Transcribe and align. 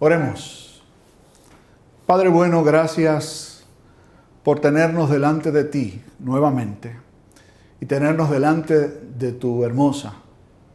Oremos. 0.00 0.82
Padre 2.06 2.28
bueno, 2.28 2.62
gracias 2.62 3.64
por 4.44 4.60
tenernos 4.60 5.10
delante 5.10 5.50
de 5.50 5.64
ti 5.64 6.00
nuevamente 6.20 6.96
y 7.80 7.86
tenernos 7.86 8.30
delante 8.30 8.88
de 8.88 9.32
tu 9.32 9.64
hermosa, 9.64 10.14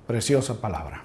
preciosa 0.06 0.60
palabra. 0.60 1.04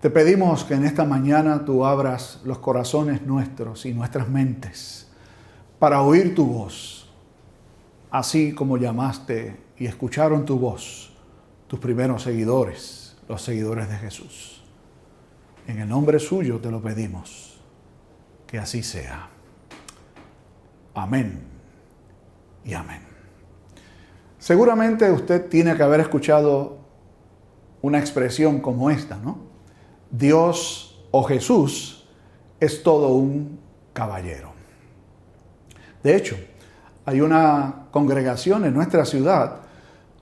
Te 0.00 0.08
pedimos 0.08 0.64
que 0.64 0.74
en 0.74 0.86
esta 0.86 1.04
mañana 1.04 1.64
tú 1.64 1.84
abras 1.84 2.40
los 2.44 2.58
corazones 2.58 3.22
nuestros 3.22 3.84
y 3.84 3.92
nuestras 3.92 4.28
mentes 4.28 5.06
para 5.78 6.00
oír 6.00 6.34
tu 6.34 6.46
voz, 6.46 7.10
así 8.10 8.54
como 8.54 8.78
llamaste 8.78 9.58
y 9.76 9.84
escucharon 9.84 10.46
tu 10.46 10.58
voz 10.58 11.12
tus 11.66 11.78
primeros 11.78 12.22
seguidores, 12.22 13.16
los 13.28 13.42
seguidores 13.42 13.88
de 13.88 13.96
Jesús. 13.96 14.59
En 15.66 15.78
el 15.78 15.88
nombre 15.88 16.18
suyo 16.18 16.58
te 16.58 16.70
lo 16.70 16.80
pedimos. 16.80 17.60
Que 18.46 18.58
así 18.58 18.82
sea. 18.82 19.28
Amén 20.94 21.40
y 22.64 22.74
amén. 22.74 23.00
Seguramente 24.38 25.10
usted 25.10 25.48
tiene 25.48 25.76
que 25.76 25.82
haber 25.82 26.00
escuchado 26.00 26.78
una 27.82 27.98
expresión 27.98 28.60
como 28.60 28.90
esta, 28.90 29.16
¿no? 29.16 29.38
Dios 30.10 31.04
o 31.10 31.22
Jesús 31.24 32.08
es 32.58 32.82
todo 32.82 33.08
un 33.08 33.60
caballero. 33.92 34.52
De 36.02 36.16
hecho, 36.16 36.36
hay 37.04 37.20
una 37.20 37.86
congregación 37.90 38.64
en 38.64 38.74
nuestra 38.74 39.04
ciudad 39.04 39.60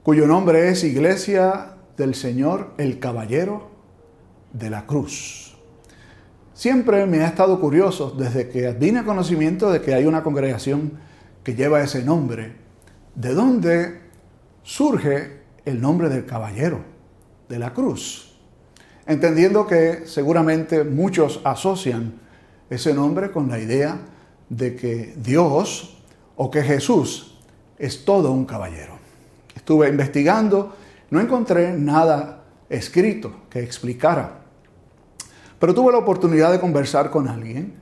cuyo 0.02 0.26
nombre 0.26 0.68
es 0.70 0.84
Iglesia 0.84 1.74
del 1.96 2.14
Señor 2.14 2.72
el 2.78 2.98
Caballero 2.98 3.70
de 4.52 4.70
la 4.70 4.86
cruz. 4.86 5.56
Siempre 6.54 7.06
me 7.06 7.22
ha 7.22 7.28
estado 7.28 7.60
curioso 7.60 8.10
desde 8.10 8.48
que 8.48 8.72
vine 8.72 9.00
a 9.00 9.04
conocimiento 9.04 9.70
de 9.70 9.80
que 9.80 9.94
hay 9.94 10.06
una 10.06 10.22
congregación 10.22 10.92
que 11.44 11.54
lleva 11.54 11.82
ese 11.82 12.02
nombre, 12.02 12.56
de 13.14 13.32
dónde 13.32 14.00
surge 14.62 15.38
el 15.64 15.80
nombre 15.80 16.08
del 16.08 16.26
caballero 16.26 16.80
de 17.48 17.58
la 17.58 17.72
cruz. 17.72 18.36
Entendiendo 19.06 19.66
que 19.66 20.02
seguramente 20.06 20.84
muchos 20.84 21.40
asocian 21.44 22.14
ese 22.68 22.92
nombre 22.92 23.30
con 23.30 23.48
la 23.48 23.58
idea 23.58 24.00
de 24.48 24.74
que 24.74 25.14
Dios 25.16 26.02
o 26.36 26.50
que 26.50 26.62
Jesús 26.62 27.38
es 27.78 28.04
todo 28.04 28.32
un 28.32 28.44
caballero. 28.44 28.98
Estuve 29.54 29.88
investigando, 29.88 30.74
no 31.10 31.20
encontré 31.20 31.72
nada 31.72 32.44
escrito 32.68 33.44
que 33.48 33.60
explicara 33.60 34.37
pero 35.58 35.74
tuve 35.74 35.92
la 35.92 35.98
oportunidad 35.98 36.52
de 36.52 36.60
conversar 36.60 37.10
con 37.10 37.28
alguien 37.28 37.74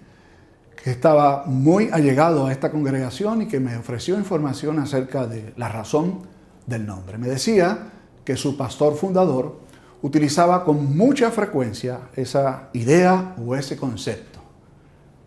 que 0.82 0.90
estaba 0.90 1.44
muy 1.46 1.90
allegado 1.92 2.46
a 2.46 2.52
esta 2.52 2.70
congregación 2.70 3.42
y 3.42 3.48
que 3.48 3.58
me 3.60 3.76
ofreció 3.76 4.16
información 4.16 4.78
acerca 4.78 5.26
de 5.26 5.52
la 5.56 5.68
razón 5.68 6.20
del 6.66 6.86
nombre. 6.86 7.18
Me 7.18 7.28
decía 7.28 7.90
que 8.24 8.36
su 8.36 8.56
pastor 8.56 8.94
fundador 8.94 9.60
utilizaba 10.02 10.64
con 10.64 10.96
mucha 10.96 11.30
frecuencia 11.30 12.00
esa 12.14 12.68
idea 12.72 13.34
o 13.44 13.56
ese 13.56 13.76
concepto, 13.76 14.38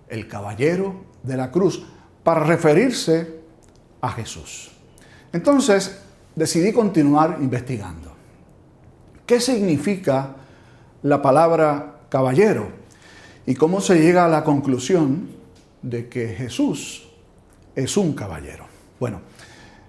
el 0.08 0.27
caballero 0.27 0.95
de 1.23 1.38
la 1.38 1.52
cruz, 1.52 1.86
para 2.23 2.42
referirse 2.45 3.42
a 4.02 4.11
Jesús. 4.11 4.72
Entonces 5.33 6.00
decidí 6.36 6.72
continuar 6.72 7.38
investigando. 7.42 8.14
¿Qué 9.25 9.39
significa 9.39 10.36
la 11.03 11.22
palabra 11.22 11.98
caballero. 12.09 12.67
¿Y 13.45 13.55
cómo 13.55 13.81
se 13.81 13.99
llega 13.99 14.25
a 14.25 14.29
la 14.29 14.43
conclusión 14.43 15.29
de 15.81 16.09
que 16.09 16.29
Jesús 16.29 17.09
es 17.75 17.97
un 17.97 18.13
caballero? 18.13 18.65
Bueno, 18.99 19.21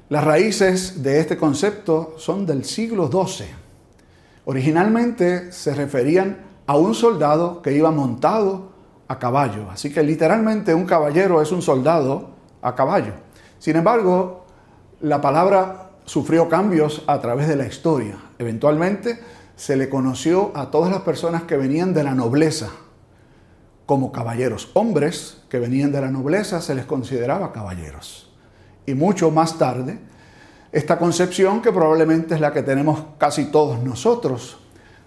las 0.09 0.25
raíces 0.25 1.03
de 1.03 1.21
este 1.21 1.37
concepto 1.37 2.15
son 2.19 2.47
del 2.47 2.65
siglo 2.65 3.11
XII. 3.11 3.47
Originalmente 4.45 5.53
se 5.53 5.75
referían 5.75 6.39
a 6.67 6.77
un 6.77 6.95
soldado 6.95 7.63
que 7.63 7.73
iba 7.73 7.91
montado 7.91 8.71
a 9.09 9.19
caballo. 9.19 9.71
Así 9.71 9.93
que 9.93 10.03
literalmente 10.03 10.73
un 10.73 10.87
caballero 10.87 11.43
es 11.43 11.53
un 11.53 11.63
soldado 11.63 12.31
a 12.63 12.75
caballo. 12.75 13.13
Sin 13.59 13.77
embargo, 13.77 14.47
la 15.01 15.21
palabra 15.21 15.91
sufrió 16.05 16.49
cambios 16.49 17.03
a 17.07 17.21
través 17.21 17.49
de 17.49 17.57
la 17.57 17.67
historia. 17.67 18.17
Eventualmente 18.39 19.21
se 19.61 19.77
le 19.77 19.91
conoció 19.91 20.53
a 20.55 20.71
todas 20.71 20.91
las 20.91 21.03
personas 21.03 21.43
que 21.43 21.59
venían 21.59 21.93
de 21.93 22.03
la 22.03 22.15
nobleza 22.15 22.71
como 23.85 24.11
caballeros. 24.11 24.71
Hombres 24.73 25.43
que 25.51 25.59
venían 25.59 25.93
de 25.93 26.01
la 26.01 26.11
nobleza 26.11 26.63
se 26.63 26.75
les 26.75 26.87
consideraba 26.87 27.53
caballeros. 27.53 28.33
Y 28.87 28.95
mucho 28.95 29.31
más 29.31 29.59
tarde, 29.59 29.99
esta 30.73 30.99
concepción 30.99 31.61
que 31.61 31.73
probablemente 31.73 32.35
es 32.35 32.41
la 32.41 32.55
que 32.55 32.63
tenemos 32.63 33.05
casi 33.19 33.51
todos 33.51 33.83
nosotros, 33.83 34.61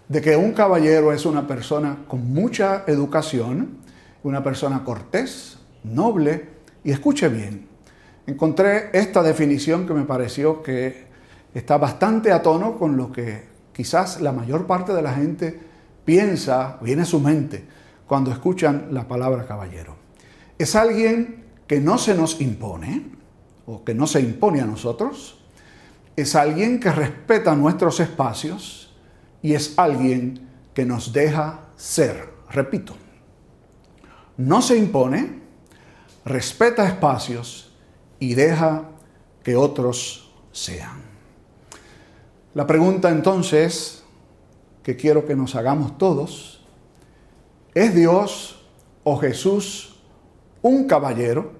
de 0.07 0.21
que 0.21 0.35
un 0.35 0.51
caballero 0.51 1.11
es 1.13 1.25
una 1.25 1.47
persona 1.47 2.05
con 2.07 2.31
mucha 2.31 2.83
educación, 2.85 3.79
una 4.21 4.43
persona 4.43 4.83
cortés, 4.83 5.57
noble, 5.83 6.49
y 6.83 6.91
escuche 6.91 7.27
bien, 7.27 7.65
encontré 8.27 8.91
esta 8.93 9.23
definición 9.23 9.87
que 9.87 9.95
me 9.95 10.03
pareció 10.03 10.61
que 10.61 11.07
está 11.55 11.79
bastante 11.79 12.31
a 12.31 12.43
tono 12.43 12.77
con 12.77 12.97
lo 12.97 13.11
que 13.11 13.52
quizás 13.73 14.21
la 14.21 14.31
mayor 14.31 14.65
parte 14.67 14.93
de 14.93 15.01
la 15.01 15.13
gente 15.13 15.59
piensa, 16.05 16.77
viene 16.81 17.01
a 17.01 17.05
su 17.05 17.19
mente, 17.19 17.65
cuando 18.07 18.31
escuchan 18.31 18.89
la 18.91 19.07
palabra 19.07 19.45
caballero. 19.45 19.95
Es 20.57 20.75
alguien 20.75 21.45
que 21.67 21.79
no 21.79 21.97
se 21.97 22.13
nos 22.15 22.39
impone, 22.41 23.11
o 23.65 23.83
que 23.83 23.93
no 23.93 24.07
se 24.07 24.19
impone 24.19 24.61
a 24.61 24.65
nosotros, 24.65 25.39
es 26.15 26.35
alguien 26.35 26.79
que 26.79 26.91
respeta 26.91 27.55
nuestros 27.55 27.99
espacios 27.99 28.93
y 29.41 29.53
es 29.53 29.73
alguien 29.77 30.47
que 30.73 30.85
nos 30.85 31.13
deja 31.13 31.61
ser. 31.75 32.31
Repito, 32.49 32.95
no 34.37 34.61
se 34.61 34.77
impone, 34.77 35.41
respeta 36.25 36.85
espacios 36.85 37.73
y 38.19 38.35
deja 38.35 38.89
que 39.43 39.55
otros 39.55 40.31
sean. 40.51 41.12
La 42.53 42.67
pregunta 42.67 43.09
entonces 43.09 44.03
que 44.83 44.95
quiero 44.95 45.25
que 45.25 45.35
nos 45.35 45.55
hagamos 45.55 45.97
todos, 45.97 46.63
¿es 47.73 47.95
Dios 47.95 48.63
o 49.03 49.17
Jesús 49.17 49.99
un 50.61 50.85
caballero 50.85 51.53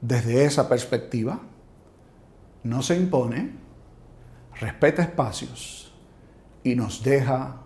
desde 0.00 0.46
esa 0.46 0.66
perspectiva? 0.66 1.40
No 2.62 2.82
se 2.82 2.96
impone, 2.96 3.50
respeta 4.58 5.02
espacios 5.02 5.92
y 6.64 6.74
nos 6.74 7.02
deja 7.02 7.56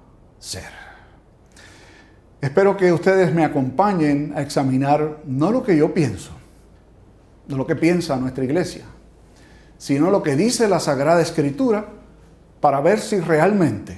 ser. 0.40 0.84
Espero 2.40 2.76
que 2.76 2.92
ustedes 2.92 3.32
me 3.32 3.44
acompañen 3.44 4.32
a 4.34 4.42
examinar 4.42 5.20
no 5.24 5.52
lo 5.52 5.62
que 5.62 5.76
yo 5.76 5.94
pienso, 5.94 6.32
no 7.46 7.56
lo 7.56 7.68
que 7.68 7.76
piensa 7.76 8.16
nuestra 8.16 8.42
iglesia, 8.42 8.84
sino 9.78 10.10
lo 10.10 10.24
que 10.24 10.34
dice 10.34 10.66
la 10.66 10.80
Sagrada 10.80 11.22
Escritura 11.22 12.02
para 12.64 12.80
ver 12.80 12.98
si 12.98 13.20
realmente 13.20 13.94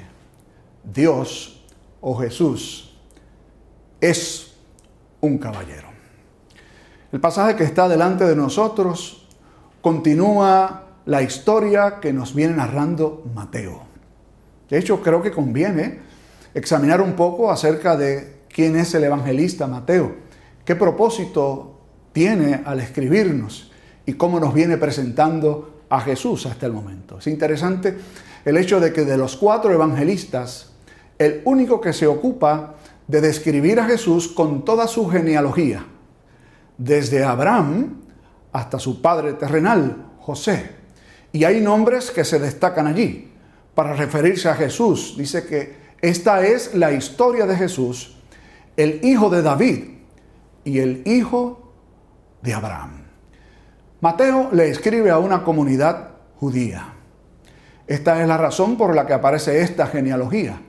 Dios 0.82 1.64
o 2.00 2.16
Jesús 2.16 2.98
es 4.00 4.54
un 5.20 5.38
caballero. 5.38 5.86
El 7.12 7.20
pasaje 7.20 7.54
que 7.54 7.62
está 7.62 7.88
delante 7.88 8.24
de 8.24 8.34
nosotros 8.34 9.28
continúa 9.80 10.82
la 11.04 11.22
historia 11.22 12.00
que 12.00 12.12
nos 12.12 12.34
viene 12.34 12.56
narrando 12.56 13.22
Mateo. 13.32 13.84
De 14.68 14.78
hecho, 14.78 15.00
creo 15.00 15.22
que 15.22 15.30
conviene 15.30 16.00
examinar 16.52 17.00
un 17.00 17.12
poco 17.12 17.52
acerca 17.52 17.96
de 17.96 18.46
quién 18.48 18.74
es 18.74 18.92
el 18.96 19.04
evangelista 19.04 19.68
Mateo, 19.68 20.12
qué 20.64 20.74
propósito 20.74 21.82
tiene 22.12 22.62
al 22.64 22.80
escribirnos 22.80 23.70
y 24.06 24.14
cómo 24.14 24.40
nos 24.40 24.52
viene 24.52 24.76
presentando 24.76 25.84
a 25.88 26.00
Jesús 26.00 26.46
hasta 26.46 26.66
el 26.66 26.72
momento. 26.72 27.18
Es 27.18 27.28
interesante 27.28 27.96
el 28.46 28.56
hecho 28.56 28.78
de 28.78 28.92
que 28.92 29.04
de 29.04 29.18
los 29.18 29.36
cuatro 29.36 29.72
evangelistas, 29.72 30.70
el 31.18 31.42
único 31.44 31.80
que 31.80 31.92
se 31.92 32.06
ocupa 32.06 32.76
de 33.08 33.20
describir 33.20 33.80
a 33.80 33.86
Jesús 33.86 34.28
con 34.28 34.64
toda 34.64 34.86
su 34.86 35.08
genealogía, 35.08 35.84
desde 36.78 37.24
Abraham 37.24 38.02
hasta 38.52 38.78
su 38.78 39.02
padre 39.02 39.32
terrenal, 39.32 40.12
José. 40.20 40.76
Y 41.32 41.42
hay 41.42 41.60
nombres 41.60 42.12
que 42.12 42.24
se 42.24 42.38
destacan 42.38 42.86
allí 42.86 43.32
para 43.74 43.94
referirse 43.94 44.48
a 44.48 44.54
Jesús. 44.54 45.16
Dice 45.18 45.44
que 45.44 45.76
esta 46.00 46.46
es 46.46 46.72
la 46.72 46.92
historia 46.92 47.46
de 47.46 47.56
Jesús, 47.56 48.16
el 48.76 49.00
hijo 49.04 49.28
de 49.28 49.42
David 49.42 49.84
y 50.64 50.78
el 50.78 51.02
hijo 51.04 51.72
de 52.42 52.54
Abraham. 52.54 53.06
Mateo 54.00 54.50
le 54.52 54.70
escribe 54.70 55.10
a 55.10 55.18
una 55.18 55.42
comunidad 55.42 56.10
judía. 56.38 56.95
Esta 57.86 58.20
es 58.20 58.28
la 58.28 58.36
razón 58.36 58.76
por 58.76 58.94
la 58.94 59.06
que 59.06 59.12
aparece 59.12 59.60
esta 59.60 59.86
genealogía. 59.86 60.60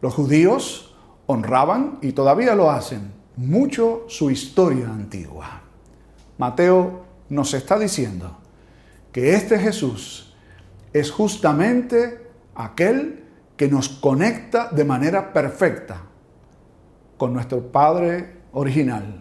Los 0.00 0.14
judíos 0.14 0.96
honraban, 1.26 1.98
y 2.00 2.12
todavía 2.12 2.54
lo 2.54 2.70
hacen, 2.70 3.12
mucho 3.36 4.04
su 4.08 4.30
historia 4.30 4.86
antigua. 4.86 5.62
Mateo 6.38 7.04
nos 7.28 7.52
está 7.54 7.78
diciendo 7.78 8.38
que 9.12 9.34
este 9.34 9.58
Jesús 9.58 10.34
es 10.92 11.10
justamente 11.10 12.26
aquel 12.54 13.24
que 13.56 13.68
nos 13.68 13.88
conecta 13.88 14.70
de 14.70 14.84
manera 14.84 15.32
perfecta 15.32 16.02
con 17.16 17.34
nuestro 17.34 17.70
Padre 17.70 18.38
original, 18.52 19.20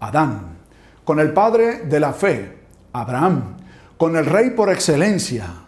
Adán, 0.00 0.58
con 1.04 1.20
el 1.20 1.32
Padre 1.32 1.84
de 1.84 2.00
la 2.00 2.12
fe, 2.12 2.58
Abraham, 2.92 3.56
con 3.96 4.16
el 4.16 4.26
Rey 4.26 4.50
por 4.50 4.70
excelencia, 4.70 5.65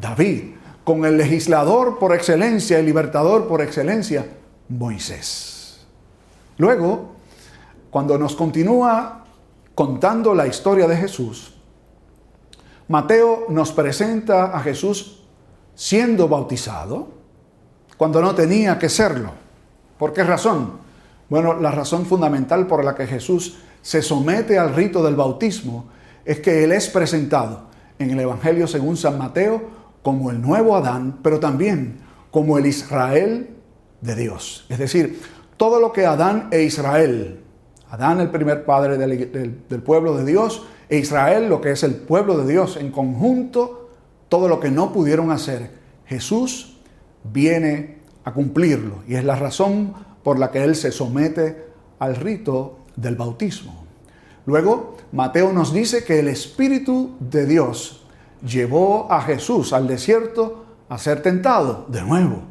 David, 0.00 0.54
con 0.84 1.04
el 1.04 1.16
legislador 1.16 1.98
por 1.98 2.14
excelencia, 2.14 2.78
el 2.78 2.86
libertador 2.86 3.46
por 3.46 3.60
excelencia, 3.60 4.26
Moisés. 4.68 5.86
Luego, 6.56 7.12
cuando 7.90 8.18
nos 8.18 8.34
continúa 8.34 9.24
contando 9.74 10.34
la 10.34 10.46
historia 10.46 10.86
de 10.86 10.96
Jesús, 10.96 11.54
Mateo 12.88 13.46
nos 13.48 13.72
presenta 13.72 14.56
a 14.56 14.60
Jesús 14.60 15.22
siendo 15.74 16.26
bautizado 16.26 17.08
cuando 17.96 18.20
no 18.22 18.34
tenía 18.34 18.78
que 18.78 18.88
serlo. 18.88 19.32
¿Por 19.98 20.12
qué 20.12 20.24
razón? 20.24 20.72
Bueno, 21.28 21.60
la 21.60 21.70
razón 21.70 22.06
fundamental 22.06 22.66
por 22.66 22.84
la 22.84 22.94
que 22.94 23.06
Jesús 23.06 23.58
se 23.82 24.02
somete 24.02 24.58
al 24.58 24.74
rito 24.74 25.02
del 25.02 25.16
bautismo 25.16 25.86
es 26.24 26.40
que 26.40 26.64
Él 26.64 26.72
es 26.72 26.88
presentado 26.88 27.68
en 27.98 28.10
el 28.10 28.20
Evangelio 28.20 28.66
según 28.66 28.96
San 28.96 29.18
Mateo 29.18 29.77
como 30.02 30.30
el 30.30 30.40
nuevo 30.40 30.76
Adán, 30.76 31.18
pero 31.22 31.40
también 31.40 31.98
como 32.30 32.58
el 32.58 32.66
Israel 32.66 33.50
de 34.00 34.14
Dios. 34.14 34.66
Es 34.68 34.78
decir, 34.78 35.20
todo 35.56 35.80
lo 35.80 35.92
que 35.92 36.06
Adán 36.06 36.48
e 36.50 36.62
Israel 36.62 37.42
Adán 37.90 38.20
el 38.20 38.30
primer 38.30 38.64
padre 38.64 38.98
del, 38.98 39.82
pueblo 39.82 40.16
de 40.16 40.24
Dios 40.24 40.66
e 40.88 40.98
Israel 40.98 41.48
lo 41.48 41.60
que 41.60 41.70
es 41.70 41.82
el 41.82 41.94
pueblo 41.94 42.36
de 42.38 42.52
Dios 42.52 42.76
en 42.76 42.90
conjunto, 42.90 43.90
todo 44.28 44.48
lo 44.48 44.60
que 44.60 44.70
no 44.70 44.92
pudieron 44.92 45.30
hacer, 45.30 45.70
Jesús 46.06 46.78
viene 47.24 47.98
a 48.24 48.32
cumplirlo 48.32 49.02
y 49.06 49.14
es 49.14 49.24
la 49.24 49.36
razón 49.36 49.94
por 50.22 50.38
la 50.38 50.50
que 50.50 50.64
Él 50.64 50.76
se 50.76 50.92
somete 50.92 51.64
al 51.98 52.16
rito 52.16 52.80
del 52.96 53.16
bautismo. 53.16 53.84
Luego, 54.44 54.96
Mateo 55.12 55.52
nos 55.52 55.72
dice 55.72 56.04
que 56.04 56.18
el 56.18 56.28
Espíritu 56.28 57.16
de 57.20 57.46
Dios 57.46 57.97
llevó 58.42 59.10
a 59.10 59.22
Jesús 59.22 59.72
al 59.72 59.86
desierto 59.86 60.64
a 60.88 60.98
ser 60.98 61.22
tentado 61.22 61.86
de 61.88 62.02
nuevo. 62.02 62.42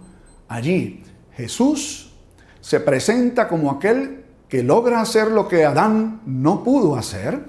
Allí 0.48 1.04
Jesús 1.34 2.14
se 2.62 2.80
presenta 2.80 3.48
como 3.48 3.72
aquel 3.72 4.26
que 4.48 4.64
logra 4.64 5.02
hacer 5.02 5.28
lo 5.32 5.48
que 5.48 5.66
Adán 5.66 6.22
no 6.26 6.64
pudo 6.64 6.96
hacer, 6.96 7.46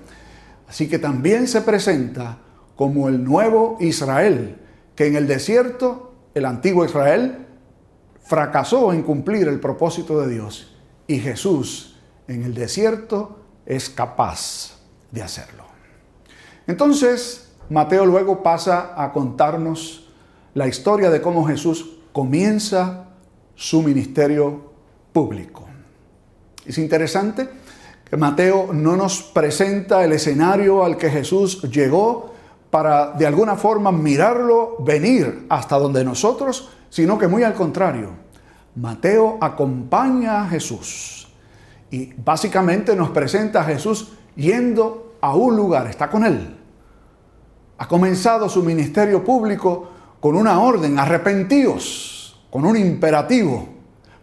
así 0.69 0.89
que 0.89 0.99
también 0.99 1.47
se 1.47 1.63
presenta 1.63 2.39
como 2.77 3.09
el 3.09 3.25
nuevo 3.25 3.77
Israel, 3.81 4.59
que 4.95 5.07
en 5.07 5.17
el 5.17 5.27
desierto, 5.27 6.15
el 6.35 6.45
antiguo 6.45 6.85
Israel, 6.85 7.47
fracasó 8.23 8.93
en 8.93 9.03
cumplir 9.03 9.49
el 9.49 9.59
propósito 9.59 10.21
de 10.21 10.29
Dios 10.29 10.77
y 11.07 11.19
Jesús 11.19 11.97
en 12.29 12.45
el 12.45 12.55
desierto 12.55 13.41
es 13.65 13.89
capaz 13.89 14.79
de 15.11 15.23
hacerlo. 15.23 15.65
Entonces, 16.67 17.48
Mateo 17.71 18.07
luego 18.07 18.43
pasa 18.43 18.95
a 18.97 19.13
contarnos 19.13 20.09
la 20.55 20.67
historia 20.67 21.11
de 21.11 21.21
cómo 21.21 21.45
Jesús 21.45 21.99
comienza 22.13 23.05
su 23.55 23.83
ministerio 23.83 24.73
público. 25.13 25.67
Es 26.65 26.79
interesante 26.79 27.49
que 28.09 28.17
Mateo 28.17 28.73
no 28.73 28.97
nos 28.97 29.23
presenta 29.23 30.05
el 30.05 30.13
escenario 30.13 30.85
al 30.85 30.97
que 30.97 31.11
Jesús 31.11 31.63
llegó 31.63 32.33
para 32.71 33.13
de 33.13 33.27
alguna 33.27 33.57
forma 33.57 33.93
mirarlo 33.93 34.77
venir 34.81 35.47
hasta 35.49 35.79
donde 35.79 36.05
nosotros, 36.05 36.71
sino 36.89 37.19
que 37.19 37.29
muy 37.29 37.43
al 37.43 37.55
contrario. 37.55 38.11
Mateo 38.77 39.39
acompaña 39.41 40.43
a 40.43 40.49
Jesús 40.49 41.29
y 41.91 42.13
básicamente 42.15 42.95
nos 42.95 43.11
presenta 43.11 43.61
a 43.61 43.65
Jesús 43.65 44.13
yendo 44.37 45.17
a 45.21 45.35
un 45.35 45.57
lugar, 45.57 45.87
está 45.87 46.09
con 46.11 46.25
él. 46.25 46.58
Ha 47.79 47.89
comenzado 47.89 48.49
su 48.49 48.63
ministerio 48.63 49.25
público 49.25 49.91
con 50.21 50.37
una 50.37 50.61
orden, 50.61 50.99
arrepentíos, 50.99 52.41
con 52.51 52.65
un 52.65 52.77
imperativo, 52.77 53.69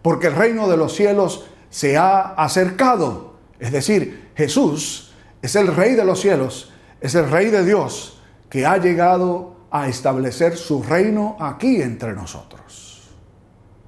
porque 0.01 0.27
el 0.27 0.35
reino 0.35 0.67
de 0.67 0.77
los 0.77 0.93
cielos 0.93 1.45
se 1.69 1.97
ha 1.97 2.33
acercado. 2.33 3.35
Es 3.59 3.71
decir, 3.71 4.29
Jesús 4.35 5.11
es 5.41 5.55
el 5.55 5.73
Rey 5.75 5.95
de 5.95 6.05
los 6.05 6.21
cielos, 6.21 6.71
es 7.01 7.15
el 7.15 7.29
Rey 7.29 7.49
de 7.49 7.65
Dios 7.65 8.19
que 8.49 8.65
ha 8.65 8.77
llegado 8.77 9.55
a 9.71 9.87
establecer 9.87 10.57
su 10.57 10.83
reino 10.83 11.35
aquí 11.39 11.81
entre 11.81 12.13
nosotros. 12.13 13.09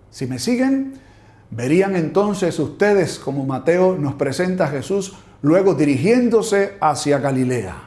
Si 0.10 0.28
me 0.28 0.40
siguen, 0.40 1.00
verían 1.52 1.96
entonces 1.96 2.60
ustedes 2.60 3.20
como 3.20 3.46
Mateo 3.46 3.96
nos 3.98 4.16
presenta 4.16 4.66
a 4.66 4.70
Jesús 4.70 5.16
luego 5.42 5.76
dirigiéndose 5.76 6.78
hacia 6.82 7.20
Galilea, 7.20 7.87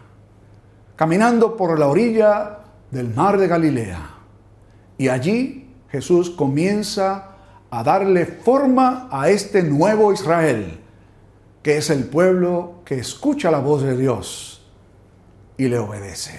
caminando 1.00 1.56
por 1.56 1.78
la 1.78 1.86
orilla 1.86 2.58
del 2.90 3.14
mar 3.14 3.38
de 3.38 3.48
Galilea. 3.48 4.16
Y 4.98 5.08
allí 5.08 5.66
Jesús 5.88 6.28
comienza 6.28 7.36
a 7.70 7.82
darle 7.82 8.26
forma 8.26 9.08
a 9.10 9.30
este 9.30 9.62
nuevo 9.62 10.12
Israel, 10.12 10.78
que 11.62 11.78
es 11.78 11.88
el 11.88 12.04
pueblo 12.04 12.82
que 12.84 12.98
escucha 12.98 13.50
la 13.50 13.60
voz 13.60 13.82
de 13.82 13.96
Dios 13.96 14.70
y 15.56 15.68
le 15.68 15.78
obedece. 15.78 16.38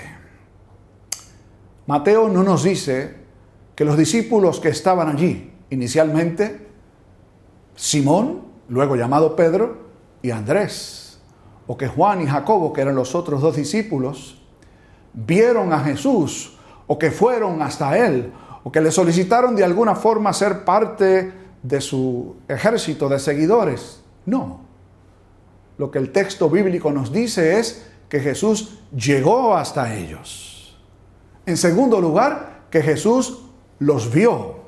Mateo 1.87 2.29
no 2.29 2.43
nos 2.43 2.63
dice 2.63 3.15
que 3.73 3.83
los 3.83 3.97
discípulos 3.97 4.59
que 4.59 4.69
estaban 4.69 5.09
allí, 5.09 5.51
inicialmente, 5.71 6.67
Simón, 7.75 8.43
luego 8.69 8.95
llamado 8.95 9.35
Pedro, 9.35 9.87
y 10.21 10.29
Andrés, 10.29 11.19
o 11.65 11.75
que 11.75 11.87
Juan 11.87 12.21
y 12.21 12.27
Jacobo, 12.27 12.71
que 12.71 12.81
eran 12.81 12.93
los 12.93 13.15
otros 13.15 13.41
dos 13.41 13.55
discípulos, 13.55 14.37
vieron 15.13 15.73
a 15.73 15.79
Jesús 15.79 16.57
o 16.87 16.97
que 16.97 17.11
fueron 17.11 17.61
hasta 17.61 17.97
él 17.97 18.31
o 18.63 18.71
que 18.71 18.81
le 18.81 18.91
solicitaron 18.91 19.55
de 19.55 19.63
alguna 19.63 19.95
forma 19.95 20.33
ser 20.33 20.63
parte 20.63 21.33
de 21.63 21.81
su 21.81 22.35
ejército 22.47 23.09
de 23.09 23.19
seguidores. 23.19 24.01
No. 24.25 24.61
Lo 25.77 25.89
que 25.89 25.99
el 25.99 26.11
texto 26.11 26.49
bíblico 26.49 26.91
nos 26.91 27.11
dice 27.11 27.59
es 27.59 27.87
que 28.07 28.19
Jesús 28.19 28.79
llegó 28.95 29.55
hasta 29.55 29.95
ellos. 29.95 30.77
En 31.45 31.57
segundo 31.57 31.99
lugar, 31.99 32.65
que 32.69 32.81
Jesús 32.81 33.39
los 33.79 34.11
vio. 34.13 34.61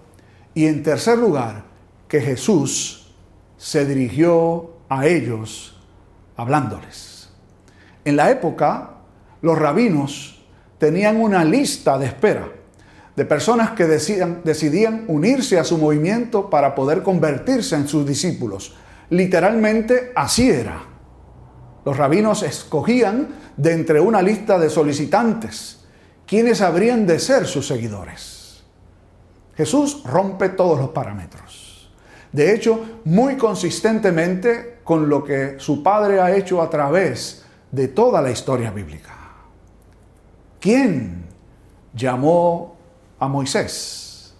Y 0.55 0.65
en 0.65 0.81
tercer 0.81 1.17
lugar, 1.17 1.65
que 2.07 2.21
Jesús 2.21 3.13
se 3.57 3.85
dirigió 3.85 4.71
a 4.89 5.05
ellos 5.05 5.79
hablándoles. 6.35 7.29
En 8.05 8.15
la 8.15 8.31
época, 8.31 8.97
los 9.41 9.57
rabinos 9.57 10.32
tenían 10.83 11.21
una 11.21 11.45
lista 11.45 11.97
de 11.97 12.07
espera 12.07 12.45
de 13.15 13.23
personas 13.23 13.71
que 13.71 13.85
decidían 13.85 15.05
unirse 15.07 15.57
a 15.57 15.63
su 15.63 15.77
movimiento 15.77 16.49
para 16.49 16.75
poder 16.75 17.03
convertirse 17.03 17.77
en 17.77 17.87
sus 17.87 18.05
discípulos. 18.05 18.75
Literalmente 19.09 20.11
así 20.13 20.49
era. 20.49 20.83
Los 21.85 21.95
rabinos 21.95 22.43
escogían 22.43 23.29
de 23.55 23.71
entre 23.71 24.01
una 24.01 24.21
lista 24.21 24.59
de 24.59 24.69
solicitantes 24.69 25.85
quienes 26.27 26.59
habrían 26.59 27.07
de 27.07 27.17
ser 27.17 27.45
sus 27.47 27.65
seguidores. 27.65 28.61
Jesús 29.55 30.03
rompe 30.03 30.49
todos 30.49 30.77
los 30.77 30.89
parámetros. 30.89 31.93
De 32.33 32.53
hecho, 32.53 32.99
muy 33.05 33.37
consistentemente 33.37 34.79
con 34.83 35.07
lo 35.07 35.23
que 35.23 35.55
su 35.59 35.81
Padre 35.81 36.19
ha 36.19 36.35
hecho 36.35 36.61
a 36.61 36.69
través 36.69 37.45
de 37.71 37.87
toda 37.87 38.21
la 38.21 38.31
historia 38.31 38.69
bíblica. 38.69 39.22
¿Quién 40.63 41.25
llamó 41.93 42.77
a 43.19 43.27
Moisés? 43.27 44.33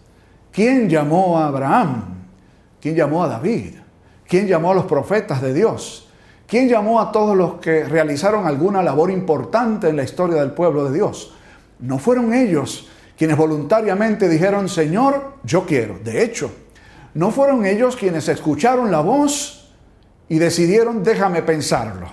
¿Quién 0.53 0.88
llamó 0.88 1.38
a 1.38 1.48
Abraham? 1.48 2.30
¿Quién 2.80 2.96
llamó 2.96 3.25
a 3.25 3.27
David? 3.27 3.75
¿Quién 4.25 4.48
llamó 4.48 4.72
a 4.72 4.75
los 4.75 4.86
profetas 4.86 5.42
de 5.42 5.53
Dios? 5.53 6.08
¿Quién 6.48 6.70
llamó 6.70 7.01
a 7.01 7.12
todos 7.12 7.36
los 7.36 7.56
que 7.56 7.84
realizaron 7.84 8.48
alguna 8.48 8.82
labor 8.82 9.12
importante 9.12 9.89
en 9.89 9.98
la 9.98 10.03
historia 10.03 10.39
del 10.39 10.51
pueblo 10.51 10.86
de 10.86 10.96
Dios? 10.96 11.34
No 11.80 12.00
fueron 12.00 12.34
ellos 12.34 12.88
quienes 13.18 13.36
voluntariamente 13.36 14.30
dijeron, 14.30 14.70
Señor, 14.70 15.39
yo 15.44 15.65
quiero. 15.65 16.00
De 16.00 16.24
hecho, 16.24 16.50
no 17.15 17.32
fueron 17.32 17.65
ellos 17.65 17.98
quienes 17.98 18.30
escucharon 18.30 18.92
la 18.92 19.01
voz 19.01 19.74
y 20.30 20.39
decidieron, 20.39 21.03
déjame 21.03 21.42
pensarlo. 21.42 22.08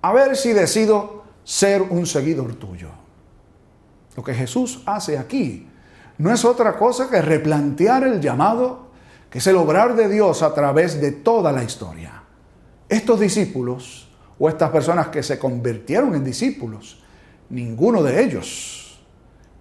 A 0.00 0.10
ver 0.10 0.38
si 0.38 0.54
decido 0.54 1.24
ser 1.44 1.82
un 1.82 2.06
seguidor 2.06 2.54
tuyo. 2.54 2.99
Lo 4.16 4.22
que 4.22 4.34
Jesús 4.34 4.82
hace 4.86 5.18
aquí 5.18 5.68
no 6.18 6.32
es 6.32 6.44
otra 6.44 6.76
cosa 6.76 7.08
que 7.08 7.22
replantear 7.22 8.04
el 8.04 8.20
llamado 8.20 8.90
que 9.30 9.38
es 9.38 9.46
el 9.46 9.56
obrar 9.56 9.94
de 9.94 10.08
Dios 10.08 10.42
a 10.42 10.52
través 10.52 11.00
de 11.00 11.12
toda 11.12 11.52
la 11.52 11.62
historia. 11.62 12.24
Estos 12.88 13.20
discípulos 13.20 14.08
o 14.38 14.48
estas 14.48 14.70
personas 14.70 15.08
que 15.08 15.22
se 15.22 15.38
convirtieron 15.38 16.14
en 16.16 16.24
discípulos, 16.24 17.02
ninguno 17.48 18.02
de 18.02 18.24
ellos 18.24 19.00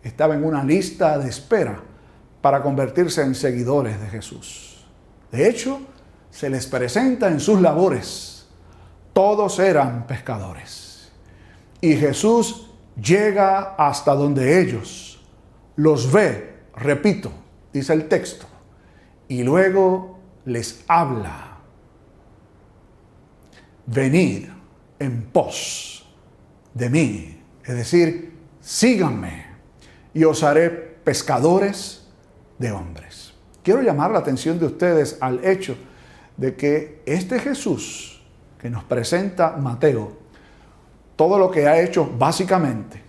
estaba 0.03 0.33
en 0.33 0.43
una 0.43 0.63
lista 0.63 1.19
de 1.19 1.29
espera 1.29 1.83
para 2.41 2.63
convertirse 2.63 3.21
en 3.21 3.35
seguidores 3.35 4.01
de 4.01 4.07
Jesús. 4.07 4.83
De 5.31 5.47
hecho, 5.47 5.79
se 6.31 6.49
les 6.49 6.65
presenta 6.65 7.27
en 7.27 7.39
sus 7.39 7.61
labores. 7.61 8.47
Todos 9.13 9.59
eran 9.59 10.07
pescadores. 10.07 11.11
Y 11.81 11.95
Jesús 11.95 12.68
llega 12.96 13.75
hasta 13.75 14.13
donde 14.13 14.62
ellos 14.62 15.19
los 15.75 16.12
ve, 16.12 16.55
repito, 16.75 17.31
dice 17.72 17.93
el 17.93 18.08
texto, 18.08 18.46
y 19.27 19.43
luego 19.43 20.19
les 20.46 20.84
habla. 20.88 21.58
Venid 23.86 24.50
en 25.00 25.24
pos 25.31 26.08
de 26.74 26.89
mí, 26.89 27.41
es 27.63 27.75
decir, 27.75 28.34
síganme 28.62 29.46
y 30.13 30.24
os 30.24 30.43
haré 30.43 30.69
pescadores 30.69 32.08
de 32.58 32.72
hombres. 32.72 33.34
Quiero 33.63 33.81
llamar 33.81 34.12
la 34.12 34.19
atención 34.19 34.60
de 34.60 34.65
ustedes 34.65 35.17
al 35.22 35.43
hecho 35.46 35.75
de 36.38 36.55
que 36.55 37.01
este 37.05 37.39
Jesús 37.39 38.22
que 38.60 38.69
nos 38.69 38.84
presenta 38.84 39.58
Mateo, 39.58 40.18
todo 41.19 41.38
lo 41.38 41.51
que 41.51 41.67
ha 41.67 41.81
hecho 41.81 42.09
básicamente, 42.17 43.03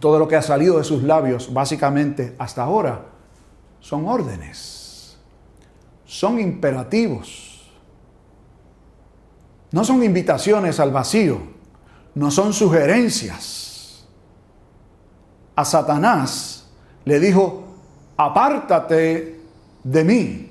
todo 0.00 0.18
lo 0.18 0.26
que 0.26 0.34
ha 0.34 0.40
salido 0.40 0.78
de 0.78 0.84
sus 0.84 1.02
labios 1.02 1.52
básicamente 1.52 2.34
hasta 2.38 2.62
ahora, 2.62 3.04
son 3.80 4.08
órdenes, 4.08 5.18
son 6.06 6.40
imperativos, 6.40 7.70
no 9.72 9.84
son 9.84 10.02
invitaciones 10.02 10.80
al 10.80 10.90
vacío, 10.90 11.36
no 12.14 12.30
son 12.30 12.54
sugerencias. 12.54 14.06
A 15.54 15.66
Satanás 15.66 16.66
le 17.04 17.20
dijo, 17.20 17.64
apártate 18.16 19.38
de 19.84 20.04
mí. 20.04 20.50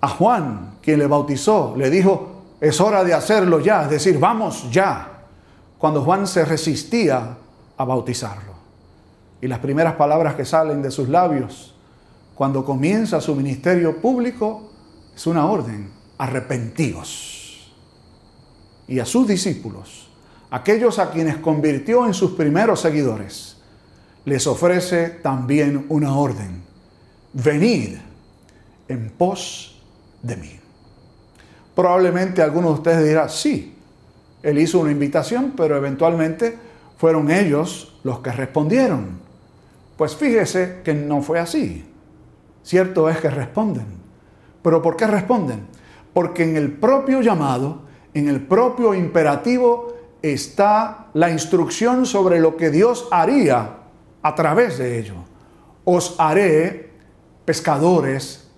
A 0.00 0.08
Juan, 0.08 0.78
quien 0.80 0.98
le 0.98 1.06
bautizó, 1.06 1.74
le 1.76 1.90
dijo, 1.90 2.35
es 2.68 2.80
hora 2.80 3.04
de 3.04 3.14
hacerlo 3.14 3.60
ya, 3.60 3.84
es 3.84 3.90
decir, 3.90 4.18
vamos 4.18 4.70
ya, 4.70 5.24
cuando 5.78 6.02
Juan 6.02 6.26
se 6.26 6.44
resistía 6.44 7.36
a 7.76 7.84
bautizarlo. 7.84 8.54
Y 9.40 9.48
las 9.48 9.58
primeras 9.58 9.94
palabras 9.94 10.34
que 10.34 10.44
salen 10.44 10.82
de 10.82 10.90
sus 10.90 11.08
labios 11.08 11.74
cuando 12.34 12.64
comienza 12.64 13.20
su 13.20 13.34
ministerio 13.34 14.00
público 14.00 14.70
es 15.14 15.26
una 15.26 15.46
orden, 15.46 15.90
arrepentíos. 16.18 17.72
Y 18.88 18.98
a 19.00 19.06
sus 19.06 19.26
discípulos, 19.26 20.08
aquellos 20.50 20.98
a 20.98 21.10
quienes 21.10 21.36
convirtió 21.38 22.06
en 22.06 22.14
sus 22.14 22.32
primeros 22.32 22.80
seguidores, 22.80 23.56
les 24.24 24.46
ofrece 24.46 25.08
también 25.08 25.86
una 25.88 26.14
orden, 26.14 26.62
venid 27.32 27.96
en 28.88 29.10
pos 29.10 29.82
de 30.22 30.36
mí. 30.36 30.65
Probablemente 31.76 32.40
algunos 32.40 32.70
de 32.70 32.74
ustedes 32.76 33.06
dirán, 33.06 33.28
sí, 33.28 33.76
él 34.42 34.58
hizo 34.58 34.80
una 34.80 34.90
invitación, 34.90 35.52
pero 35.54 35.76
eventualmente 35.76 36.56
fueron 36.96 37.30
ellos 37.30 37.98
los 38.02 38.20
que 38.20 38.32
respondieron. 38.32 39.20
Pues 39.98 40.16
fíjese 40.16 40.80
que 40.82 40.94
no 40.94 41.20
fue 41.20 41.38
así. 41.38 41.84
Cierto 42.62 43.10
es 43.10 43.18
que 43.18 43.28
responden. 43.28 43.84
Pero 44.62 44.80
¿por 44.80 44.96
qué 44.96 45.06
responden? 45.06 45.66
Porque 46.14 46.44
en 46.44 46.56
el 46.56 46.72
propio 46.72 47.20
llamado, 47.20 47.82
en 48.14 48.28
el 48.28 48.40
propio 48.40 48.94
imperativo, 48.94 49.92
está 50.22 51.08
la 51.12 51.30
instrucción 51.30 52.06
sobre 52.06 52.40
lo 52.40 52.56
que 52.56 52.70
Dios 52.70 53.06
haría 53.10 53.80
a 54.22 54.34
través 54.34 54.78
de 54.78 54.98
ello. 54.98 55.16
Os 55.84 56.16
haré 56.18 56.90
pescadores 57.44 58.48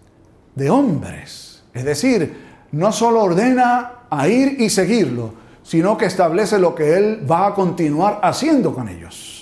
de 0.54 0.70
hombres. 0.70 1.64
Es 1.74 1.84
decir, 1.84 2.47
no 2.72 2.92
solo 2.92 3.22
ordena 3.22 4.04
a 4.10 4.28
ir 4.28 4.60
y 4.60 4.70
seguirlo, 4.70 5.34
sino 5.62 5.96
que 5.96 6.06
establece 6.06 6.58
lo 6.58 6.74
que 6.74 6.96
Él 6.96 7.26
va 7.30 7.48
a 7.48 7.54
continuar 7.54 8.20
haciendo 8.22 8.74
con 8.74 8.88
ellos 8.88 9.38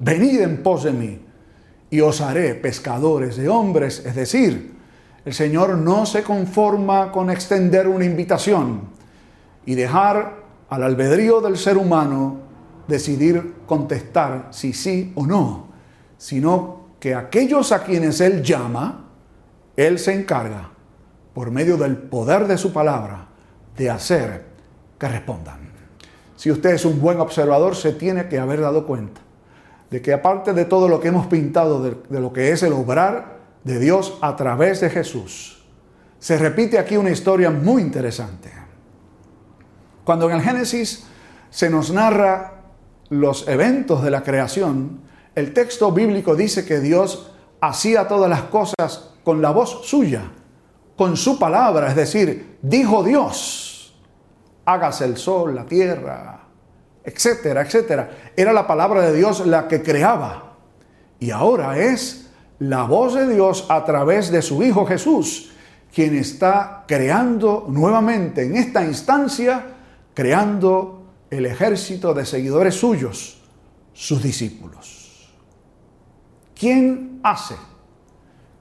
venid 0.00 0.40
en 0.40 0.62
pos 0.62 0.84
de 0.84 0.92
mí 0.92 1.20
y 1.90 2.00
os 2.00 2.20
haré 2.20 2.54
pescadores 2.54 3.36
de 3.36 3.48
hombres. 3.48 4.02
Es 4.04 4.16
decir, 4.16 4.74
el 5.24 5.34
Señor 5.34 5.76
no 5.76 6.06
se 6.06 6.22
conforma 6.22 7.12
con 7.12 7.30
extender 7.30 7.86
una 7.86 8.04
invitación 8.04 8.80
y 9.66 9.74
dejar 9.74 10.40
al 10.68 10.82
albedrío 10.82 11.40
del 11.40 11.56
ser 11.56 11.76
humano 11.76 12.38
decidir 12.88 13.54
contestar 13.66 14.48
si 14.50 14.72
sí 14.72 15.12
o 15.14 15.26
no, 15.26 15.68
sino 16.16 16.80
que 16.98 17.14
aquellos 17.14 17.70
a 17.72 17.84
quienes 17.84 18.20
Él 18.20 18.42
llama, 18.42 19.06
Él 19.76 19.98
se 19.98 20.14
encarga, 20.14 20.70
por 21.34 21.50
medio 21.50 21.76
del 21.76 21.96
poder 21.96 22.46
de 22.46 22.58
su 22.58 22.72
palabra, 22.72 23.28
de 23.76 23.90
hacer 23.90 24.44
que 24.98 25.08
respondan. 25.08 25.70
Si 26.36 26.50
usted 26.50 26.70
es 26.70 26.84
un 26.84 27.00
buen 27.00 27.20
observador, 27.20 27.76
se 27.76 27.92
tiene 27.92 28.28
que 28.28 28.38
haber 28.38 28.60
dado 28.60 28.86
cuenta 28.86 29.20
de 29.90 30.00
que 30.00 30.12
aparte 30.12 30.52
de 30.54 30.64
todo 30.64 30.88
lo 30.88 31.00
que 31.00 31.08
hemos 31.08 31.26
pintado 31.26 31.82
de, 31.82 32.20
lo 32.20 32.32
que 32.32 32.52
es 32.52 32.62
el 32.62 32.72
obrar 32.72 33.40
de 33.64 33.78
Dios 33.78 34.16
a 34.22 34.36
través 34.36 34.80
de 34.80 34.88
Jesús, 34.88 35.62
se 36.18 36.38
repite 36.38 36.78
aquí 36.78 36.96
una 36.96 37.10
historia 37.10 37.50
muy 37.50 37.82
interesante. 37.82 38.50
Cuando 40.04 40.30
en 40.30 40.36
el 40.36 40.42
Génesis 40.42 41.04
se 41.50 41.68
nos 41.68 41.90
narra 41.90 42.62
los 43.08 43.48
eventos 43.48 44.02
de 44.02 44.10
la 44.10 44.22
creación, 44.22 45.00
el 45.34 45.52
texto 45.52 45.92
bíblico 45.92 46.36
dice 46.36 46.64
que 46.64 46.80
Dios 46.80 47.32
hacía 47.60 48.06
todas 48.08 48.30
las 48.30 48.42
cosas 48.44 49.10
con 49.24 49.42
la 49.42 49.50
voz 49.50 49.86
suya, 49.86 50.30
con 51.00 51.16
su 51.16 51.38
palabra, 51.38 51.88
es 51.88 51.96
decir, 51.96 52.58
dijo 52.60 53.02
Dios, 53.02 53.94
hágase 54.66 55.06
el 55.06 55.16
sol, 55.16 55.54
la 55.54 55.64
tierra, 55.64 56.40
etcétera, 57.02 57.62
etcétera. 57.62 58.10
Era 58.36 58.52
la 58.52 58.66
palabra 58.66 59.00
de 59.08 59.16
Dios 59.16 59.46
la 59.46 59.66
que 59.66 59.82
creaba. 59.82 60.58
Y 61.18 61.30
ahora 61.30 61.78
es 61.78 62.28
la 62.58 62.82
voz 62.82 63.14
de 63.14 63.32
Dios 63.32 63.64
a 63.70 63.82
través 63.86 64.30
de 64.30 64.42
su 64.42 64.62
Hijo 64.62 64.84
Jesús, 64.84 65.52
quien 65.90 66.14
está 66.18 66.84
creando 66.86 67.64
nuevamente 67.70 68.44
en 68.44 68.56
esta 68.56 68.84
instancia, 68.84 69.68
creando 70.12 71.02
el 71.30 71.46
ejército 71.46 72.12
de 72.12 72.26
seguidores 72.26 72.74
suyos, 72.74 73.40
sus 73.94 74.22
discípulos. 74.22 75.32
¿Quién 76.54 77.20
hace 77.22 77.54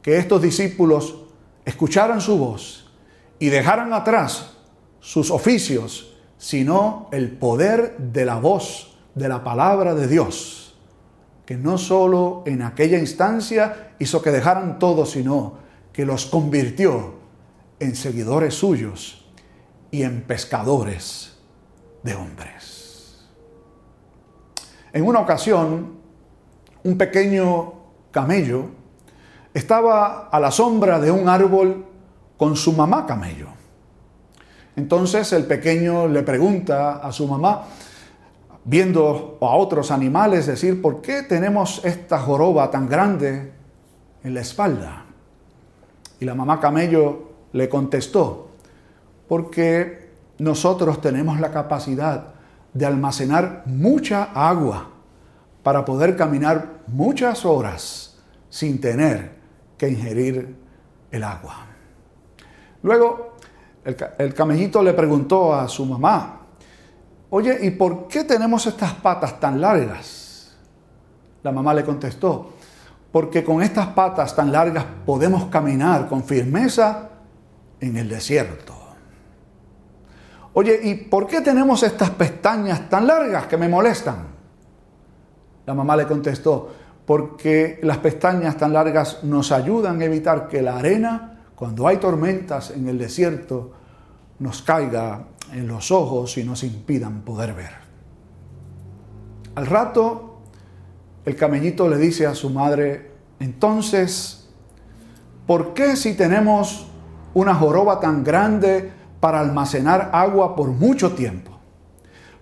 que 0.02 0.18
estos 0.18 0.42
discípulos 0.42 1.26
escucharan 1.70 2.20
su 2.20 2.38
voz 2.38 2.92
y 3.40 3.50
dejaran 3.50 3.94
atrás 3.94 4.58
sus 5.00 5.32
oficios, 5.32 6.18
sino 6.38 7.08
el 7.12 7.32
poder 7.32 7.98
de 7.98 8.26
la 8.26 8.38
voz, 8.38 8.98
de 9.16 9.30
la 9.30 9.44
palabra 9.44 9.96
de 9.96 10.08
Dios, 10.08 10.78
que 11.46 11.58
no 11.58 11.78
solo 11.78 12.44
en 12.46 12.62
aquella 12.62 12.98
instancia 13.00 13.94
hizo 14.00 14.22
que 14.22 14.32
dejaran 14.32 14.80
todo, 14.80 15.06
sino 15.06 15.58
que 15.94 16.06
los 16.06 16.26
convirtió 16.26 17.16
en 17.80 17.96
seguidores 17.96 18.56
suyos 18.56 19.26
y 19.92 20.04
en 20.04 20.22
pescadores 20.22 21.38
de 22.04 22.16
hombres. 22.16 23.28
En 24.92 25.06
una 25.06 25.20
ocasión, 25.20 26.00
un 26.84 26.98
pequeño 26.98 27.74
camello 28.12 28.79
estaba 29.54 30.30
a 30.30 30.40
la 30.40 30.52
sombra 30.52 31.00
de 31.00 31.12
un 31.12 31.28
árbol 31.28 31.86
con 32.38 32.56
su 32.56 32.74
mamá 32.74 33.06
camello. 33.06 33.48
Entonces 34.76 35.34
el 35.34 35.46
pequeño 35.46 36.08
le 36.08 36.24
pregunta 36.24 36.98
a 36.98 37.12
su 37.12 37.28
mamá, 37.28 37.64
viendo 38.64 39.38
a 39.42 39.56
otros 39.56 39.92
animales, 39.92 40.46
decir, 40.46 40.82
¿por 40.82 41.02
qué 41.02 41.24
tenemos 41.24 41.84
esta 41.84 42.20
joroba 42.20 42.72
tan 42.72 42.88
grande 42.88 43.52
en 44.24 44.34
la 44.34 44.42
espalda? 44.42 45.06
Y 46.20 46.26
la 46.26 46.36
mamá 46.36 46.60
camello 46.60 47.30
le 47.52 47.68
contestó, 47.68 48.52
porque 49.28 50.12
nosotros 50.38 51.02
tenemos 51.02 51.40
la 51.40 51.52
capacidad 51.52 52.36
de 52.74 52.86
almacenar 52.86 53.64
mucha 53.66 54.24
agua 54.34 54.92
para 55.64 55.84
poder 55.84 56.16
caminar 56.16 56.84
muchas 56.88 57.44
horas 57.44 58.18
sin 58.50 58.80
tener 58.80 59.39
que 59.80 59.90
ingerir 59.90 60.56
el 61.10 61.24
agua. 61.24 61.66
Luego 62.84 63.38
el, 63.84 64.34
camellito 64.34 64.84
le 64.84 64.94
preguntó 64.94 65.56
a 65.56 65.68
su 65.68 65.86
mamá, 65.86 66.42
oye, 67.30 67.58
¿y 67.62 67.72
por 67.72 68.08
qué 68.08 68.24
tenemos 68.24 68.68
estas 68.68 68.94
patas 68.96 69.40
tan 69.40 69.60
largas? 69.60 70.56
La 71.42 71.52
mamá 71.52 71.74
le 71.74 71.84
contestó, 71.84 72.52
porque 73.12 73.44
con 73.44 73.64
estas 73.64 73.88
patas 73.88 74.36
tan 74.36 74.52
largas 74.52 74.86
podemos 75.06 75.46
caminar 75.46 76.08
con 76.08 76.24
firmeza 76.24 77.10
en 77.80 77.98
el 77.98 78.10
desierto. 78.10 78.76
Oye, 80.54 80.80
¿y 80.84 80.96
por 80.96 81.26
qué 81.26 81.42
tenemos 81.42 81.84
estas 81.84 82.10
pestañas 82.10 82.90
tan 82.90 83.08
largas 83.08 83.48
que 83.48 83.56
me 83.56 83.70
molestan? 83.70 84.28
La 85.66 85.74
mamá 85.74 85.96
le 85.96 86.06
contestó, 86.06 86.70
porque 87.10 87.80
las 87.82 87.98
pestañas 87.98 88.56
tan 88.56 88.72
largas 88.72 89.24
nos 89.24 89.52
ayudan 89.52 90.00
a 90.00 90.06
evitar 90.06 90.48
que 90.48 90.62
la 90.62 90.78
arena, 90.78 91.40
cuando 91.56 91.88
hay 91.88 91.98
tormentas 91.98 92.70
en 92.70 92.88
el 92.88 93.00
desierto, 93.00 93.72
nos 94.38 94.62
caiga 94.62 95.26
en 95.52 95.68
los 95.68 95.90
ojos 95.90 96.38
y 96.38 96.44
nos 96.44 96.64
impidan 96.64 97.22
poder 97.22 97.56
ver. 97.56 97.72
Al 99.56 99.66
rato, 99.66 100.44
el 101.26 101.36
camellito 101.36 101.90
le 101.90 101.98
dice 101.98 102.28
a 102.28 102.36
su 102.36 102.52
madre, 102.52 103.10
entonces, 103.40 104.48
¿por 105.48 105.74
qué 105.74 105.96
si 105.96 106.14
tenemos 106.14 106.92
una 107.34 107.56
joroba 107.56 108.00
tan 108.00 108.24
grande 108.24 108.92
para 109.20 109.40
almacenar 109.40 110.12
agua 110.14 110.56
por 110.56 110.68
mucho 110.68 111.14
tiempo? 111.14 111.58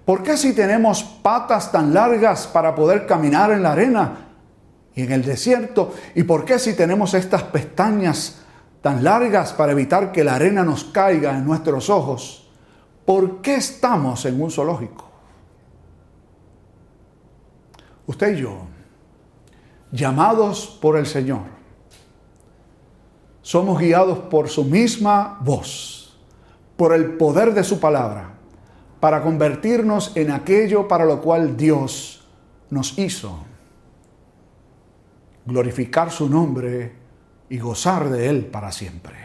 ¿Por 0.04 0.24
qué 0.24 0.36
si 0.36 0.52
tenemos 0.52 1.06
patas 1.06 1.72
tan 1.72 1.94
largas 1.94 2.48
para 2.48 2.76
poder 2.76 3.06
caminar 3.08 3.52
en 3.52 3.64
la 3.64 3.72
arena 3.72 4.27
y 4.98 5.04
en 5.04 5.12
el 5.12 5.24
desierto? 5.24 5.94
¿Y 6.16 6.24
por 6.24 6.44
qué 6.44 6.58
si 6.58 6.74
tenemos 6.74 7.14
estas 7.14 7.44
pestañas 7.44 8.40
tan 8.82 9.04
largas 9.04 9.54
para 9.54 9.72
evitar 9.72 10.12
que 10.12 10.24
la 10.24 10.34
arena 10.34 10.64
nos 10.64 10.86
caiga 10.86 11.38
en 11.38 11.46
nuestros 11.46 11.92
ojos? 11.92 12.50
¿Por 13.06 13.44
qué 13.44 13.56
estamos 13.56 14.26
en 14.26 14.42
un 14.42 14.50
zoológico? 14.50 15.08
Usted 18.08 18.36
y 18.36 18.42
yo, 18.42 18.58
llamados 19.92 20.80
por 20.82 20.98
el 20.98 21.06
Señor, 21.06 21.44
somos 23.44 23.78
guiados 23.78 24.18
por 24.18 24.50
su 24.50 24.64
misma 24.64 25.38
voz, 25.42 26.18
por 26.76 26.92
el 26.96 27.18
poder 27.18 27.54
de 27.54 27.64
su 27.64 27.80
palabra, 27.80 28.32
para 29.00 29.22
convertirnos 29.22 30.18
en 30.18 30.32
aquello 30.32 30.88
para 30.88 31.06
lo 31.06 31.22
cual 31.22 31.56
Dios 31.56 32.26
nos 32.72 32.98
hizo. 32.98 33.47
Glorificar 35.48 36.12
su 36.12 36.30
nombre 36.30 36.94
y 37.50 37.58
gozar 37.58 38.10
de 38.10 38.30
Él 38.30 38.46
para 38.46 38.72
siempre. 38.72 39.16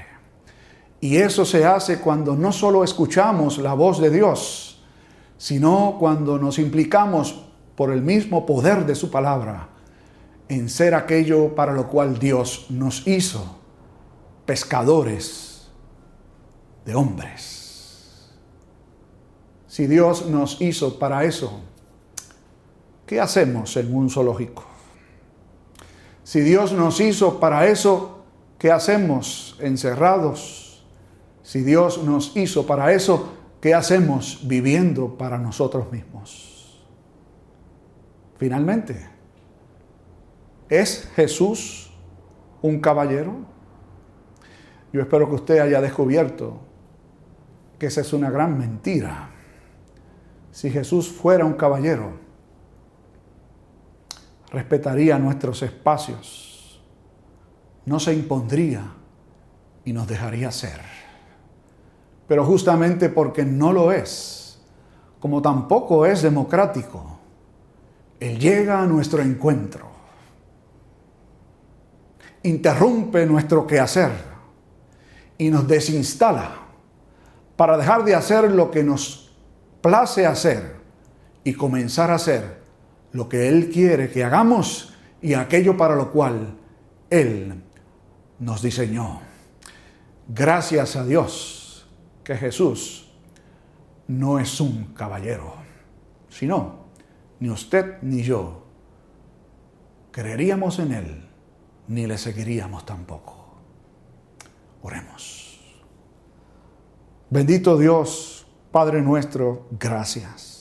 Y 1.00 1.16
eso 1.16 1.44
se 1.44 1.64
hace 1.64 1.98
cuando 1.98 2.36
no 2.36 2.52
solo 2.52 2.84
escuchamos 2.84 3.58
la 3.58 3.74
voz 3.74 4.00
de 4.00 4.08
Dios, 4.08 4.80
sino 5.36 5.96
cuando 5.98 6.38
nos 6.38 6.60
implicamos 6.60 7.44
por 7.74 7.90
el 7.90 8.02
mismo 8.02 8.46
poder 8.46 8.86
de 8.86 8.94
su 8.94 9.10
palabra 9.10 9.68
en 10.48 10.68
ser 10.68 10.94
aquello 10.94 11.54
para 11.54 11.72
lo 11.72 11.88
cual 11.88 12.18
Dios 12.18 12.66
nos 12.68 13.06
hizo, 13.06 13.58
pescadores 14.46 15.68
de 16.84 16.94
hombres. 16.94 18.30
Si 19.66 19.86
Dios 19.86 20.26
nos 20.26 20.60
hizo 20.60 20.98
para 20.98 21.24
eso, 21.24 21.60
¿qué 23.06 23.20
hacemos 23.20 23.76
en 23.76 23.94
un 23.94 24.10
zoológico? 24.10 24.71
Si 26.24 26.40
Dios 26.40 26.72
nos 26.72 27.00
hizo 27.00 27.40
para 27.40 27.66
eso, 27.66 28.24
¿qué 28.58 28.70
hacemos 28.70 29.56
encerrados? 29.60 30.84
Si 31.42 31.62
Dios 31.62 32.02
nos 32.04 32.36
hizo 32.36 32.66
para 32.66 32.92
eso, 32.92 33.32
¿qué 33.60 33.74
hacemos 33.74 34.40
viviendo 34.44 35.18
para 35.18 35.38
nosotros 35.38 35.90
mismos? 35.90 36.86
Finalmente, 38.38 39.08
¿es 40.68 41.08
Jesús 41.14 41.92
un 42.60 42.80
caballero? 42.80 43.34
Yo 44.92 45.00
espero 45.00 45.28
que 45.28 45.34
usted 45.34 45.58
haya 45.58 45.80
descubierto 45.80 46.60
que 47.78 47.86
esa 47.86 48.02
es 48.02 48.12
una 48.12 48.30
gran 48.30 48.58
mentira. 48.58 49.30
Si 50.52 50.70
Jesús 50.70 51.08
fuera 51.08 51.44
un 51.44 51.54
caballero, 51.54 52.12
respetaría 54.52 55.18
nuestros 55.18 55.62
espacios, 55.62 56.80
no 57.86 57.98
se 57.98 58.12
impondría 58.12 58.84
y 59.84 59.92
nos 59.92 60.06
dejaría 60.06 60.52
ser. 60.52 60.80
Pero 62.28 62.44
justamente 62.44 63.08
porque 63.08 63.44
no 63.44 63.72
lo 63.72 63.90
es, 63.90 64.60
como 65.20 65.40
tampoco 65.40 66.04
es 66.04 66.22
democrático, 66.22 67.18
él 68.20 68.38
llega 68.38 68.82
a 68.82 68.86
nuestro 68.86 69.22
encuentro, 69.22 69.90
interrumpe 72.42 73.24
nuestro 73.26 73.66
quehacer 73.66 74.12
y 75.38 75.48
nos 75.48 75.66
desinstala 75.66 76.58
para 77.56 77.78
dejar 77.78 78.04
de 78.04 78.14
hacer 78.14 78.50
lo 78.50 78.70
que 78.70 78.84
nos 78.84 79.34
place 79.80 80.26
hacer 80.26 80.76
y 81.42 81.54
comenzar 81.54 82.10
a 82.10 82.16
hacer 82.16 82.61
lo 83.12 83.28
que 83.28 83.48
Él 83.48 83.70
quiere 83.70 84.10
que 84.10 84.24
hagamos 84.24 84.94
y 85.20 85.34
aquello 85.34 85.76
para 85.76 85.94
lo 85.94 86.10
cual 86.10 86.56
Él 87.10 87.62
nos 88.38 88.62
diseñó. 88.62 89.20
Gracias 90.28 90.96
a 90.96 91.04
Dios 91.04 91.86
que 92.24 92.36
Jesús 92.36 93.10
no 94.08 94.38
es 94.38 94.60
un 94.60 94.92
caballero, 94.94 95.54
sino 96.28 96.86
ni 97.40 97.50
usted 97.50 98.02
ni 98.02 98.22
yo 98.22 98.62
creeríamos 100.12 100.78
en 100.78 100.92
Él, 100.92 101.28
ni 101.88 102.06
le 102.06 102.18
seguiríamos 102.18 102.86
tampoco. 102.86 103.56
Oremos. 104.82 105.60
Bendito 107.30 107.78
Dios, 107.78 108.46
Padre 108.70 109.00
nuestro, 109.00 109.66
gracias. 109.70 110.51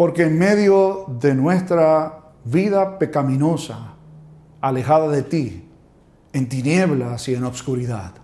Porque 0.00 0.22
en 0.22 0.38
medio 0.38 1.04
de 1.20 1.34
nuestra 1.34 2.32
vida 2.46 2.98
pecaminosa, 2.98 3.96
alejada 4.62 5.08
de 5.08 5.22
ti, 5.22 5.68
en 6.32 6.48
tinieblas 6.48 7.28
y 7.28 7.34
en 7.34 7.44
obscuridad, 7.44 8.14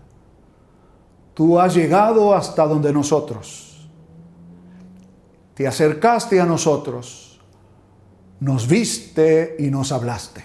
tú 1.34 1.60
has 1.60 1.74
llegado 1.74 2.34
hasta 2.34 2.66
donde 2.66 2.94
nosotros 2.94 3.86
te 5.52 5.66
acercaste 5.66 6.40
a 6.40 6.46
nosotros, 6.46 7.42
nos 8.40 8.66
viste 8.66 9.56
y 9.58 9.64
nos 9.64 9.92
hablaste. 9.92 10.42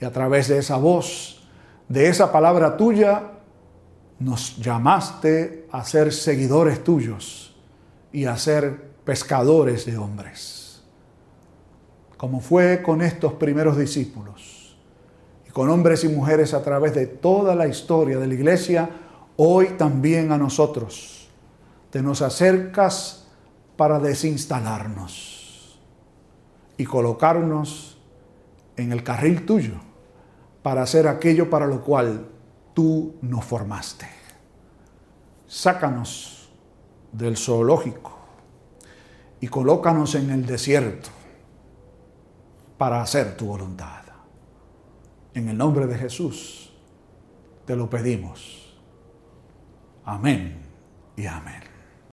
Y 0.00 0.04
a 0.04 0.10
través 0.10 0.48
de 0.48 0.58
esa 0.58 0.76
voz, 0.76 1.46
de 1.88 2.08
esa 2.08 2.32
palabra 2.32 2.76
tuya, 2.76 3.30
nos 4.18 4.56
llamaste 4.56 5.68
a 5.70 5.84
ser 5.84 6.12
seguidores 6.12 6.82
tuyos 6.82 7.54
y 8.12 8.24
a 8.24 8.36
ser 8.36 8.93
pescadores 9.04 9.84
de 9.86 9.98
hombres. 9.98 10.82
Como 12.16 12.40
fue 12.40 12.82
con 12.82 13.02
estos 13.02 13.34
primeros 13.34 13.76
discípulos 13.76 14.76
y 15.46 15.50
con 15.50 15.68
hombres 15.68 16.04
y 16.04 16.08
mujeres 16.08 16.54
a 16.54 16.62
través 16.62 16.94
de 16.94 17.06
toda 17.06 17.54
la 17.54 17.66
historia 17.66 18.18
de 18.18 18.26
la 18.26 18.34
iglesia, 18.34 18.88
hoy 19.36 19.70
también 19.76 20.32
a 20.32 20.38
nosotros. 20.38 21.28
Te 21.90 22.02
nos 22.02 22.22
acercas 22.22 23.26
para 23.76 23.98
desinstalarnos 23.98 25.78
y 26.76 26.84
colocarnos 26.84 27.98
en 28.76 28.90
el 28.90 29.04
carril 29.04 29.44
tuyo 29.44 29.74
para 30.62 30.82
hacer 30.82 31.06
aquello 31.06 31.50
para 31.50 31.66
lo 31.66 31.82
cual 31.82 32.26
tú 32.72 33.14
nos 33.20 33.44
formaste. 33.44 34.08
Sácanos 35.46 36.48
del 37.12 37.36
zoológico 37.36 38.23
y 39.40 39.48
colócanos 39.48 40.14
en 40.14 40.30
el 40.30 40.46
desierto 40.46 41.10
para 42.78 43.02
hacer 43.02 43.36
tu 43.36 43.46
voluntad. 43.46 44.02
En 45.34 45.48
el 45.48 45.56
nombre 45.56 45.86
de 45.86 45.98
Jesús 45.98 46.72
te 47.66 47.76
lo 47.76 47.90
pedimos. 47.90 48.76
Amén 50.04 50.62
y 51.16 51.26
amén. 51.26 51.73